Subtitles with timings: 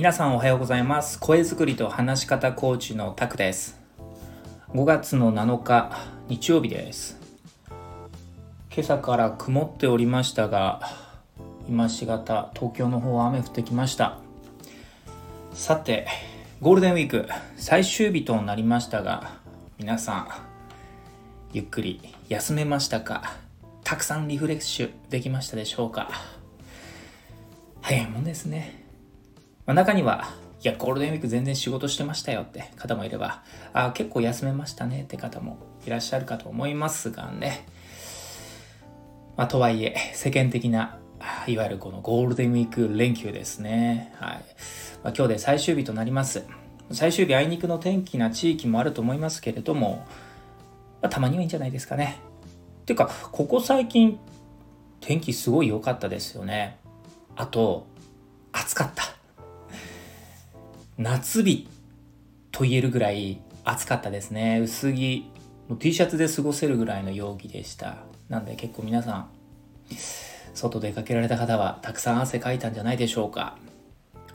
[0.00, 1.20] 皆さんおはようございます。
[1.20, 3.78] 声作りと話し方コーチのタクです。
[4.72, 5.94] 5月の7日
[6.26, 7.20] 日曜日です。
[8.74, 10.80] 今朝から曇っておりましたが
[11.68, 14.16] 今しがた東京の方は雨降ってきました。
[15.52, 16.06] さて
[16.62, 19.34] ゴールデンウィーク最終日となりましたが
[19.78, 20.28] 皆さん
[21.52, 23.36] ゆっくり休めましたか？
[23.84, 26.08] たくさんリフレッシュできましたでしょうか？
[27.82, 28.79] 早いもんですね、
[29.70, 30.26] まあ、中には
[30.60, 37.68] いやゴールデンウィーク全然仕事してましたよって方もいればあ結構休めましたねって方もいらっしゃるかと思いますがね
[39.36, 40.98] まあ、とはいえ世間的な
[41.46, 44.12] いわゆるこのゴールデンウィーク連休ですね。
[44.18, 44.44] はい。
[45.04, 46.44] まあ、今日で最終日となります。
[46.90, 50.04] 最終日あいにくの天気な地域もあると思いますけれども、
[51.00, 52.18] まあ、たまにはいいんじゃないですかね。
[52.84, 54.18] ていうか、ここ最近
[55.00, 56.78] 天気すごい良かったですよね。
[57.36, 57.86] あと、
[58.52, 59.19] 暑かった。
[61.00, 61.66] 夏日
[62.52, 64.60] と言えるぐらい暑かったですね。
[64.60, 65.24] 薄着、
[65.78, 67.96] T シャツで過ごせるぐらいの陽気でした。
[68.28, 69.30] なんで結構皆さん、
[70.52, 73.56] 外出かけられた方はたくさん汗かいたんじゃないでしょうか。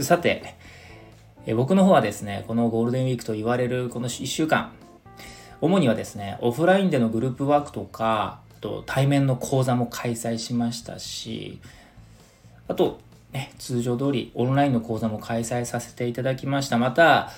[0.00, 0.54] さて、
[1.46, 4.72] え僕の方はですね、このゴールデンウィークと言われるこの1週間、
[5.62, 11.58] 主にはですね、オフラインでのグループワークとか、と対面の講座も開催しましたし、
[12.68, 13.00] あと、
[13.32, 16.78] ね、通常通りオンラインの講座も開催させていただきました。
[16.78, 17.30] また、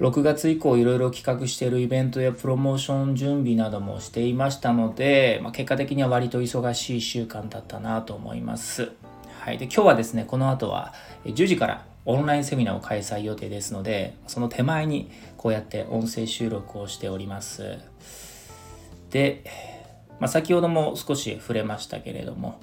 [0.00, 8.92] 6月以降いろいろ企画しているイベントやプロモーション準備などもしていましたので、まあ、結果的には割と忙しい1週間だったなと思います。
[9.40, 10.94] はい、で今日はですね、この後は
[11.26, 17.78] 10時からオンラインセミナーを開催予定ですので、その手前にこうやって音声収録をしております。
[19.10, 19.44] で、
[20.18, 22.58] まあ、先ほども少し触れましたけれども、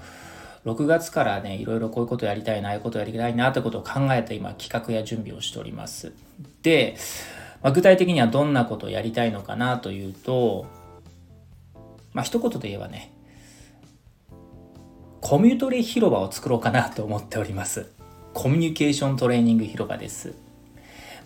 [0.66, 6.12] 6月からね、いろいろこういうことやりたいな、ああいうことやりたいなってことを考えて今企画や準備をしております。
[6.62, 6.96] で、
[7.62, 10.66] まあ、具体的にはどんなことをやりたいのかなというと、
[12.14, 13.12] まあ一言で言えばね、
[15.22, 17.92] コミュトレ広場を作ろうかなと思っております。
[18.34, 20.47] コミュニケーショントレーニング広場です。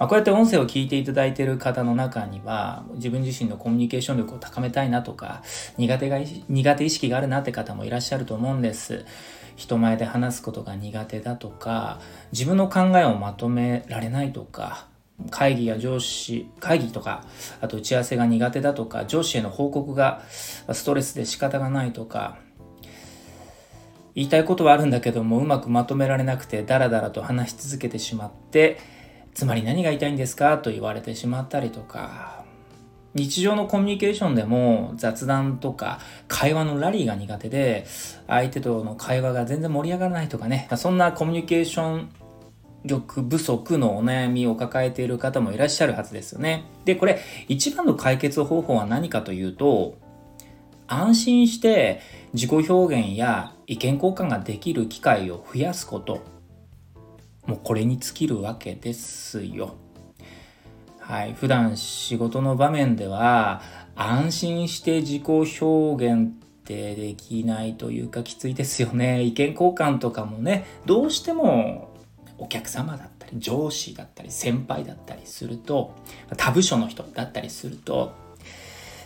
[0.02, 5.44] まあ、こうやって音声を聞いていただいている方の中には、自分自身のコミュニケーション力を高めたいなとか、
[5.78, 6.18] 苦手が、
[6.50, 9.06] 苦手意識があるなって方もいらっしゃると思うんです。
[9.56, 12.00] 人前で話すことが苦手だとか、
[12.32, 14.88] 自分の考えをまとめられないとか、
[15.30, 17.24] 会議や上司、会議とか、
[17.62, 22.40] あと打ち合わせが苦手だとか、上司への報告がストレスで仕方がないとか、
[24.16, 28.78] 言いたいことはあるんだけどもうまくまとめられなくてダラダラと話し続けてしまって
[29.34, 32.44] つまり何が言いたいんですかと言われてしまったりとか、
[33.14, 36.00] 日常のコミュニケーションでも雑談とか
[36.30, 37.86] 会話のラリーが苦手で、
[38.28, 42.10] 相手との会話が全然盛り上がらないとかね、そんなコミュニケーション
[42.84, 46.64] 力不足のお悩みを抱えている方もいらっしゃるはずですよね。
[46.86, 49.96] で、これ一番の解決方法は何かというと、
[50.88, 52.02] 安心して
[52.34, 56.20] 自己表現や意見交換ができる機会を増やすこと
[57.46, 59.76] もうこれに尽きるわけですよ。
[61.00, 63.62] はい、普段仕事の場面では
[63.96, 66.32] 安心して自己表現っ
[66.64, 69.24] てできないというかきついですよね。
[69.24, 71.90] 意見交換とかもね、どうしても
[72.38, 75.94] お客様だったり上司だったり先輩だったりすると
[76.38, 78.14] 他部署の人だったりすると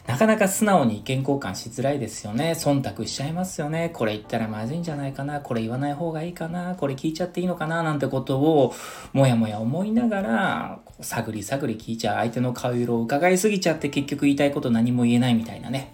[0.08, 2.52] なかなか素直に意見交換しづらいですよね。
[2.52, 3.90] 忖度しちゃいますよね。
[3.92, 5.42] これ言ったらまずいんじゃないかな。
[5.42, 6.76] これ言わない方がいいかな。
[6.76, 7.82] これ聞いちゃっていいのかな。
[7.82, 8.74] なんてことを
[9.14, 15.92] もやもや思いながら、探り探り聞いちゃう相手の顔色を伺いすぎちゃって結局言いたいこと何も言えないみたいなね。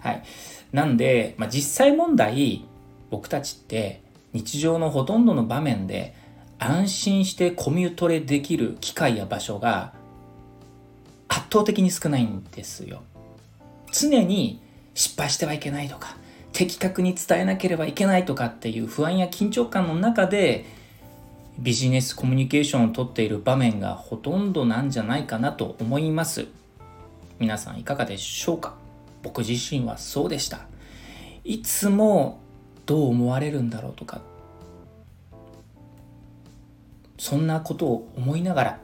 [0.00, 0.22] はい。
[0.72, 2.64] なんで、まあ、実際問題、
[3.10, 4.00] 僕たちって
[4.32, 6.14] 日常のほとんどの場面で
[6.58, 9.92] 安心してコミュトレできる機会や場所が
[11.28, 13.02] 圧倒的に少ないんですよ。
[13.92, 14.60] 常に
[14.94, 16.16] 失敗してはいけないとか
[16.52, 20.64] 的確に伝えなければいけないとかっていう不安や緊張感の中で
[21.58, 26.46] ビジネスコミュニケーションをとっている場面がほとんどなんじゃないかなと思います。
[27.38, 28.74] 皆さんいかがでしょうか？
[29.22, 30.60] 僕自身はそうでした。
[31.44, 32.40] いつも
[32.86, 34.20] どう思われるんだろうとか
[37.18, 38.80] そんなことを思いながら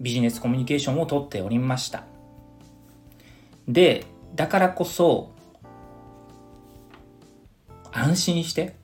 [0.00, 2.04] ビジネスコミュニケーションをとっておりました。
[3.68, 5.30] で、だからこそ、
[7.92, 8.76] 安心して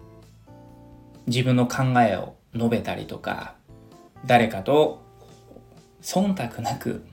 [1.27, 3.55] 自分の考えを述べたりとか、
[4.27, 5.03] 誰かと
[6.03, 7.05] 忖度なく、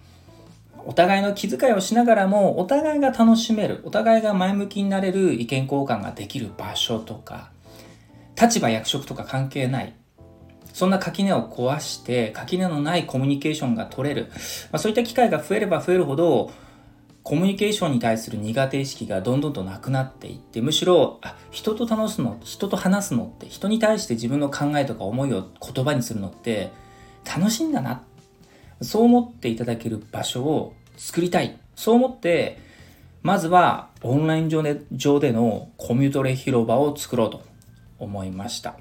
[0.85, 7.51] お互いの気遣いをしながらも、お互いが楽しめる、お互いが前向きになれる意見交換ができる場所とか、
[8.39, 9.93] 立場役職とか関係ない、
[10.73, 14.27] そんな垣根を壊して垣根のないコミュニケーションが取れる、
[14.71, 16.51] まあ、そういった機会が増えれば増えるほど
[17.23, 26.71] コミュニケーションに対する苦手意識がどんどんとなくなっていってむしろあ人と楽すの人と話すのって人に対して自分の考えとか思いを言葉にするのって
[27.25, 28.03] 楽しいんだな。
[28.81, 31.59] そう思っていただける場所を作りたい。
[31.75, 32.57] そう思って
[33.21, 37.43] まずはオンライン上で上でのコミュトレ広場を作ろうと
[37.99, 38.77] 思いました。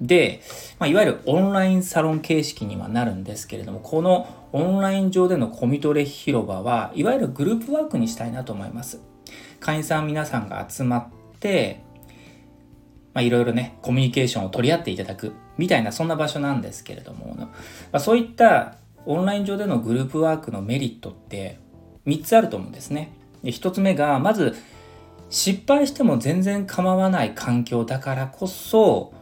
[0.00, 0.42] で、
[0.78, 9.00] まあ、いわゆるオンラインサロン形式にはなるんですけれどもこのオンライン上でのコミトレ広場はいわゆるグループワークにしたいなと思います。
[9.60, 11.82] 会員さん皆さんが集まって、
[13.12, 17.50] まあ、いろいろね、コミュニケーションを取り合っていただくみたいなそんな場所なんですけれども、ま
[17.92, 21.58] あ、そういったオンライン上でのグループワークのメリットって
[22.06, 23.12] 3つあると思うんですね。
[23.42, 24.56] で1つ目が、まず
[25.30, 29.12] 失敗しても全然構わない環境だからこそ、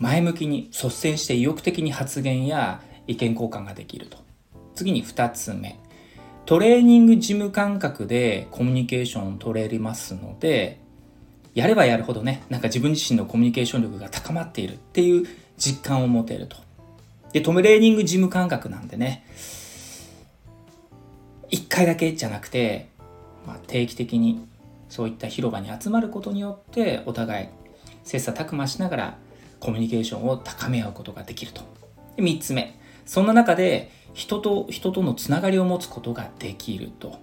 [0.00, 4.16] 前向きに率先して意欲的に発言や意見交換ができると。
[4.74, 5.78] 次に2つ目。
[6.46, 10.80] トレーニング事務感覚でコミュニケーションを取れますので、
[11.54, 15.26] やればやるほどね、なんか自分自身のコミュニケーション力が高まっているっていう
[15.58, 16.56] 実感を持てると。
[17.32, 19.26] で、トレーニング事務感覚なんでね、
[21.50, 22.88] 1回だけじゃなくて、
[23.46, 24.40] まあ、定期的に
[24.88, 27.48] そういった広場に集まることによってお互い
[28.04, 29.18] 切磋琢磨しながら
[29.60, 31.62] コミュニケーションを高め合うことができると。
[32.16, 37.18] で3つ目、そんな中で人と人とのつながりを持つことができると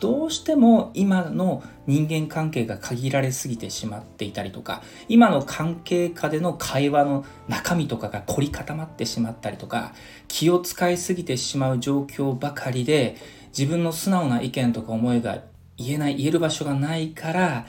[0.00, 9.92] どうしても今の人間関係が限られすぎてしまっていたりとか今の関係下での会話の中身とかが凝り固まってしまったりとか
[10.26, 13.16] 気を使いすぎてしまう状況ばかりで
[13.56, 15.42] 自分の素直な意見とか思いが
[15.80, 17.66] 言えない言える場所がないから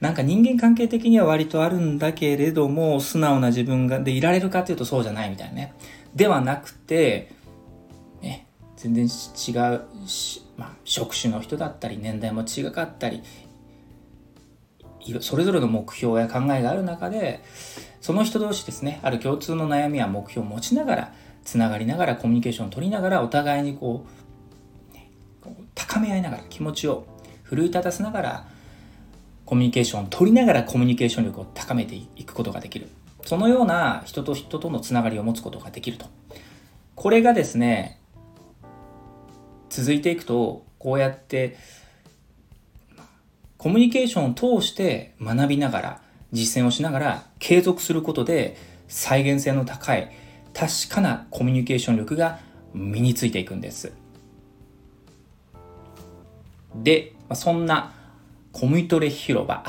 [0.00, 5.74] なんか人間関係的には割とあるんだけれども素直な自分がでいられるかというとそうじゃないみたいなね。
[6.14, 7.32] ではなくて、
[8.22, 8.46] ね、
[8.76, 9.82] 全然違う
[10.56, 13.22] まあ、職種の人だったり年代も違かったり
[15.20, 17.42] それぞれの目標や考えがある中で
[18.00, 21.14] その人同士ですねある共通の悩みや目標を持ちながら
[21.44, 27.06] つながりながらコミュニケーションを取りながらお互いにこう、高め合いながら気持ちを
[27.54, 28.48] 奮い立たせながら
[29.44, 32.88] コミュニケーションを取りながらコミュニケーション力を高めていくことができる
[33.24, 36.06] そのような人と人とのつながりを持つことができると。
[36.94, 37.98] これがですね、
[39.70, 41.56] 続いていくと、こうやって、
[43.56, 46.00] コミュニケーションを通して学びながら、
[46.32, 48.56] 実践をしながら継続することで、
[48.88, 50.10] 再現性の高い、
[50.52, 52.38] 確かなコミュニケーション力が
[52.74, 53.92] 身についていくんです。
[56.74, 57.92] で、そんな
[58.52, 59.64] コミトレ広場、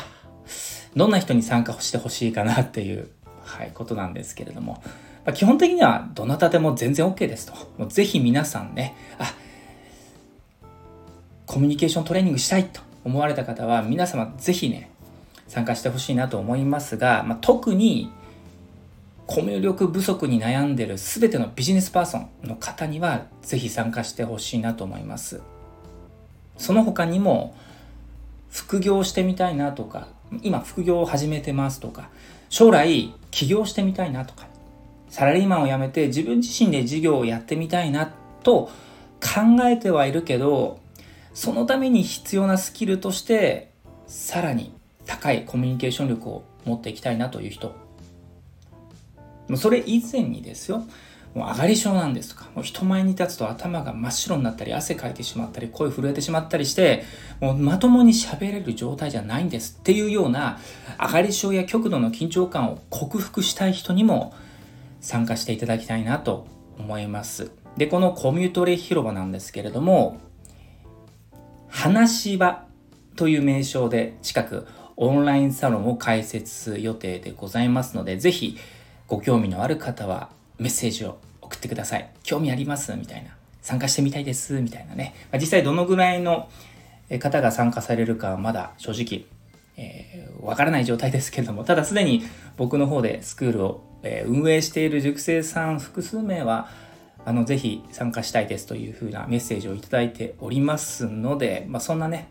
[0.95, 3.09] どんな人に参加してほしいかなっていう
[3.45, 4.81] はい、ことなんですけれども、
[5.25, 7.53] まあ、基本的にはどなたでも全然 OK ですと。
[7.77, 9.33] もうぜひ皆さんね、あ、
[11.45, 14.89] コミュニケーショントレーニングしたいと思われた方は皆様ぜひね、
[15.47, 18.11] 参加してほしいなと思いますが、まあ、特に
[19.27, 25.41] コミュ力不足に悩んでる全てのビジネスパーソンの方にはぜひ参加してほしいなと思います。
[26.57, 27.55] その他にも
[28.49, 30.07] 副業してみたいなとか
[30.41, 32.09] 今副業を始めてますとか
[32.49, 34.47] 将来起業してみたいなとか
[35.09, 38.69] サラリーマンを辞めて自分自身で事業をやってみたいなと
[39.21, 40.79] 考えてはいるけど
[41.33, 43.71] そのために必要なスキルとして
[44.07, 44.73] さらに
[45.05, 47.75] 高いコミュニケーション力を持っていきたいなという人。
[49.55, 50.83] それ以前にですよ。
[51.35, 57.03] もう上がり症なんですとか、もう人前に立つと頭が真っ白になったり、汗かいてしまったり、声震えてしまったりして、
[57.41, 60.59] もうまともに喋れる状態じゃないんですっていうような、
[60.97, 64.33] 上がり症や極度の緊張感を克服したい人にも
[65.01, 66.47] 参加していただきたいなと
[66.79, 67.51] 思います。
[67.75, 70.21] で、このコミュトレ広場なんですけれども、
[71.67, 72.63] 話し場
[73.17, 78.57] という名称で近くオンラインサロンを開設予定でございますので、ぜひ
[79.09, 82.09] ご興味のある方はメッセージを送ってください。
[82.23, 82.95] 興味あります？
[82.95, 83.31] みたいな。
[83.61, 84.61] 参加してみたいです？
[84.61, 85.13] みたいなね。
[85.31, 86.49] まあ、実際どのぐらいの
[87.19, 89.25] 方が参加されるかはまだ正直、
[89.77, 92.23] えー、わからない状態ですけれども、ただすでに
[92.57, 96.69] 僕の方でスクールを、え、運営している塾生さん複数名は、
[97.25, 102.29] あの、ぜひ参加したいですというふうなメッセージをいただいておりますので、まあ、そんなね、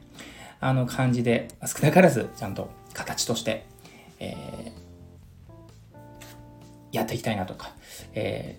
[0.60, 3.66] あの感じで、少なからずちゃんと形として、
[4.20, 4.83] えー、
[6.94, 7.72] やっていきたいなとか、
[8.14, 8.58] え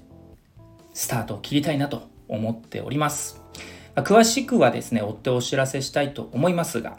[0.57, 0.61] ー、
[0.93, 3.41] スタートを切りたいなと思っております。
[3.95, 6.97] まあ、詳しくはですね、追ってお知らせしたいと思いますが、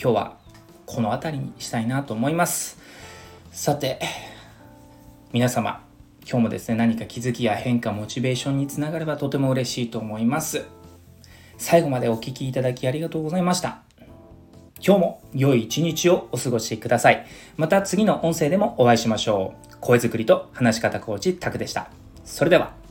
[0.00, 0.38] 今日は
[0.86, 2.78] この辺りにしたいなと思います。
[3.50, 4.00] さて、
[5.32, 5.82] 皆様、
[6.28, 10.64] 今日もですね、何か気づきや変化、モチベーションにつながればとても嬉しいと思います。
[11.58, 13.85] 最後までお聴きいただきありがとうございました。
[14.84, 17.26] 今日も良い一日をお過ごしください。
[17.56, 19.76] また次の音声でもお会いしましょう。
[19.80, 21.90] 声作りと話し方コーチタクでした。
[22.24, 22.85] それでは。